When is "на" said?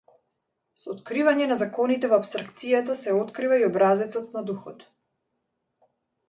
1.51-1.57, 4.39-4.45